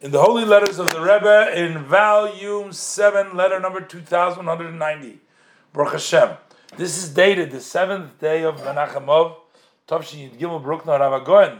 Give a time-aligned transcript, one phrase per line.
[0.00, 5.20] in the Holy Letters of the Rebbe in volume 7, letter number 2190.
[5.74, 6.36] Baruch Hashem.
[6.78, 9.36] This is dated the seventh day of Menachem Av,
[9.86, 11.58] Tovshin Yid Gimel Bruckner Rav Goen,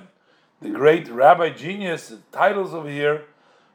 [0.63, 2.09] the great rabbi genius.
[2.09, 3.25] The titles over here,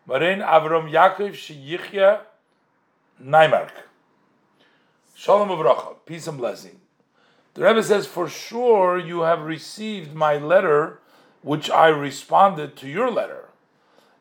[0.08, 2.22] Marin Avram Yaakov Sheyichya
[3.24, 3.70] Naimark.
[5.14, 6.80] Shalom Avracha, peace and blessing.
[7.54, 11.02] The Rebbe says, For sure you have received my letter,
[11.44, 13.46] which I responded to your letter.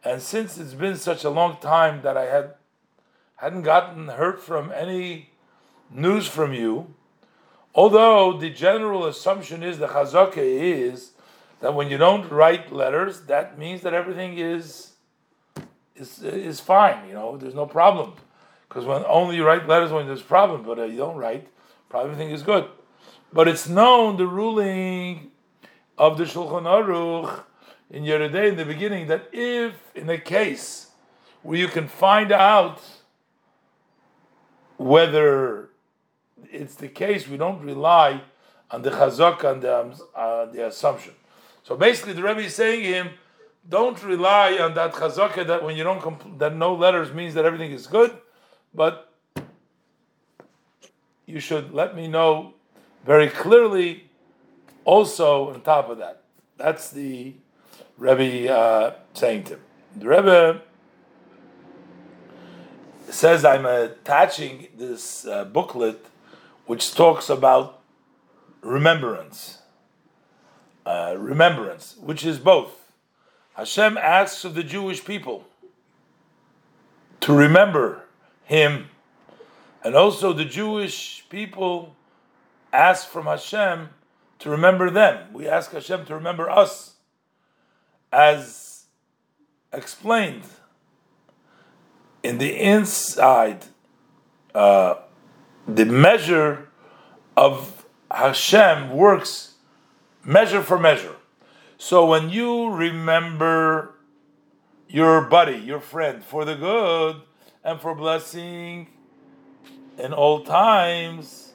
[0.05, 2.55] And since it's been such a long time that I had
[3.37, 5.31] hadn't gotten hurt from any
[5.91, 6.95] news from you,
[7.75, 11.13] although the general assumption is the chazaka is
[11.61, 14.93] that when you don't write letters, that means that everything is
[15.97, 17.09] is is fine.
[17.09, 18.13] You know, there's no problem
[18.69, 21.49] because when only you write letters when there's problem, but uh, you don't write,
[21.89, 22.67] probably everything is good.
[23.33, 25.31] But it's known the ruling
[25.97, 27.45] of the Shulchan Aruch
[27.95, 30.89] in Yoreh De'ah in the beginning that if in a case
[31.43, 32.83] where you can find out
[34.77, 35.71] whether
[36.51, 38.21] it's the case, we don't rely
[38.73, 41.13] on the chazak and the, um, uh, the assumption.
[41.63, 43.11] So basically, the Rebbe is saying him,
[43.69, 47.45] don't rely on that chazaka that when you don't compl- that no letters means that
[47.45, 48.11] everything is good,
[48.75, 49.09] but
[51.27, 52.55] you should let me know
[53.07, 54.11] very clearly.
[54.85, 56.25] Also, on top of that,
[56.59, 57.35] that's the
[57.99, 59.61] Rebbe uh, saying to him.
[59.97, 60.63] The Rebbe
[63.09, 66.05] says, I'm attaching this uh, booklet
[66.67, 67.81] which talks about
[68.63, 69.59] remembrance.
[70.85, 72.91] Uh, remembrance, which is both.
[73.55, 75.47] Hashem asks of the Jewish people
[77.21, 78.05] to remember
[78.45, 78.91] Him,
[79.83, 81.95] and also the Jewish people
[82.73, 83.89] ask from Hashem
[84.41, 85.33] to remember them.
[85.33, 86.94] We ask Hashem to remember us
[88.15, 88.85] as
[89.73, 90.45] explained
[92.23, 93.65] in the inside,
[94.55, 94.95] uh,
[95.67, 96.69] the measure
[97.37, 99.55] of Hashem works
[100.23, 101.17] measure for measure.
[101.77, 103.95] So when you remember
[104.89, 107.17] your buddy, your friend, for the good
[107.65, 108.91] and for blessing
[109.99, 111.55] in all times,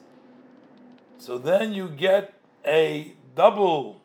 [1.16, 2.34] so then you get
[2.66, 4.02] a double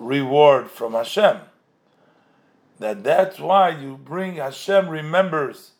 [0.00, 1.36] reward from Hashem
[2.78, 5.72] that that's why you bring Hashem remembers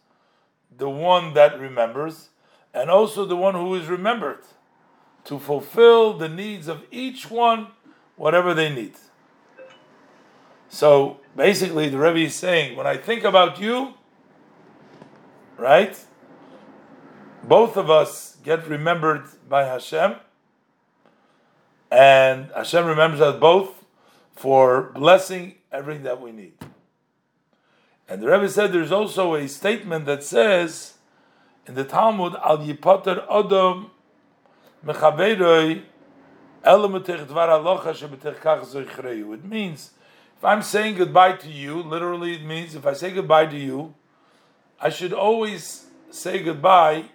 [0.76, 2.30] the one that remembers,
[2.72, 4.40] and also the one who is remembered,
[5.24, 7.68] to fulfill the needs of each one,
[8.16, 8.94] whatever they need.
[10.68, 13.94] So basically, the Rebbe is saying, when I think about you,
[15.56, 15.96] right,
[17.44, 20.16] both of us get remembered by Hashem,
[21.90, 23.84] and Hashem remembers us both
[24.34, 26.54] for blessing everything that we need.
[28.08, 30.94] And the Rebbe said there's also a statement that says
[31.66, 33.90] in the Talmud, Al Yipater Odom
[34.84, 35.82] Mechaveroi
[39.34, 39.90] It means
[40.36, 43.94] if I'm saying goodbye to you, literally it means if I say goodbye to you,
[44.78, 47.06] I should always say goodbye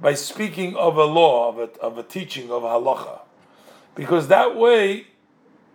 [0.00, 3.20] by speaking of a law, of a, of a teaching, of halacha.
[3.94, 5.06] Because that way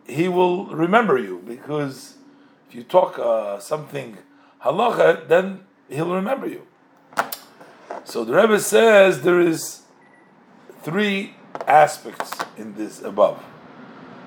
[0.06, 1.42] he will remember you.
[1.48, 2.16] Because
[2.68, 4.18] if you talk uh, something
[4.72, 6.68] halacha, then he'll remember you.
[8.04, 9.82] So the Rebbe says there is
[10.84, 11.36] three
[11.68, 13.44] aspects in this above.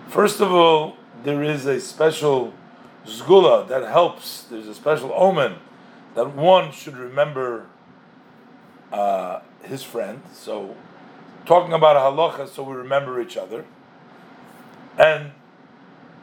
[0.08, 2.52] First of all, there is a special
[3.06, 4.42] segula that helps.
[4.44, 5.56] There's a special omen
[6.14, 7.66] that one should remember
[8.92, 10.22] uh, his friend.
[10.32, 10.76] So,
[11.46, 13.64] talking about a halacha, so we remember each other.
[14.98, 15.32] And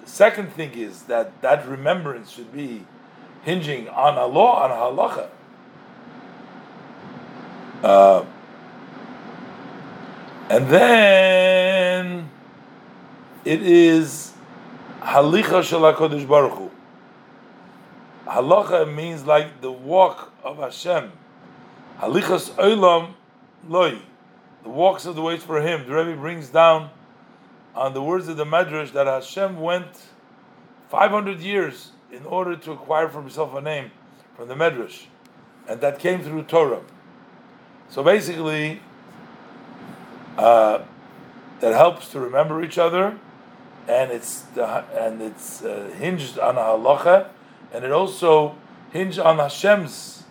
[0.03, 2.85] the second thing is that that remembrance should be
[3.47, 5.29] hinging on a law, on a halacha.
[7.81, 8.25] Uh,
[10.49, 12.29] and then
[13.45, 14.33] it is
[14.99, 16.71] halicha shel Hakadosh Baruch Hu.
[18.25, 21.13] Halacha means like the walk of Hashem.
[21.99, 23.13] Halichas olam
[23.65, 23.97] loy,
[24.63, 25.87] the walks of the ways for Him.
[25.87, 26.89] The Rebbe brings down
[27.73, 29.87] on the words of the Medrash that Hashem went
[30.89, 33.91] 500 years in order to acquire for himself a name
[34.35, 35.05] from the Medrash,
[35.67, 36.81] and that came through Torah.
[37.89, 38.81] So basically,
[40.37, 40.83] uh,
[41.59, 43.19] that helps to remember each other,
[43.87, 47.29] and it's the, and it's uh, hinged on a halacha,
[47.73, 48.55] and it also
[48.91, 50.23] hinged on Hashem's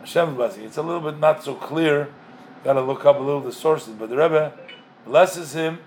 [0.00, 0.64] Hashem's blessing.
[0.64, 2.08] It's a little bit not so clear.
[2.64, 4.52] Got to look up a little the sources, but the Rebbe
[5.06, 5.78] blesses him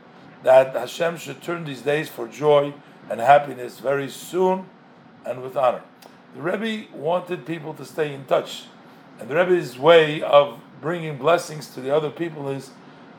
[0.44, 2.74] that Hashem should turn these days for joy
[3.10, 4.66] and happiness very soon
[5.26, 5.84] and with honor.
[6.36, 8.66] the Rebbe wanted people to stay in touch,
[9.20, 12.72] and the Rebbe's way of bringing blessings to the other people is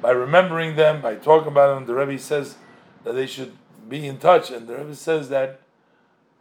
[0.03, 1.87] by remembering them, by talking about them.
[1.87, 2.57] The Rebbe says
[3.05, 3.57] that they should
[3.89, 5.61] be in touch, and the Rebbe says that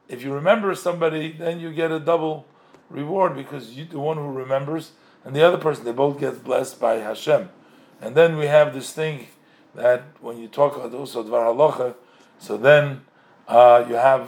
[0.09, 2.45] if you remember somebody, then you get a double
[2.89, 4.91] reward because you the one who remembers
[5.23, 7.49] and the other person they both get blessed by Hashem.
[8.01, 9.27] And then we have this thing
[9.75, 11.95] that when you talk also dvar
[12.37, 13.01] so then
[13.47, 14.27] uh, you have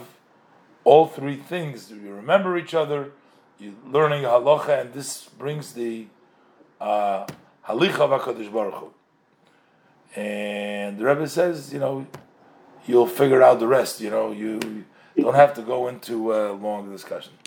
[0.85, 1.91] all three things.
[1.91, 3.11] You remember each other,
[3.59, 6.07] you're learning halacha, and this brings the
[6.79, 7.25] uh,
[7.67, 8.93] halicha uh, v'akadosh baruch Hu.
[10.15, 12.07] And the Rebbe says, you know,
[12.85, 13.99] you'll figure out the rest.
[13.99, 14.85] You know, you
[15.17, 17.33] don't have to go into a long discussion.